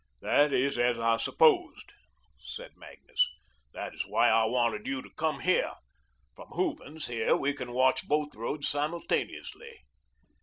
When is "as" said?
0.79-0.97